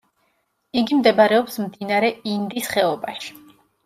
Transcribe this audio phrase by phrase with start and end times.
[0.81, 3.37] იგი მდებარეობს მდინარე ინდის ხეობაში.